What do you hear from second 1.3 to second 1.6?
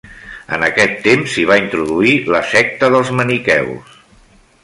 s'hi va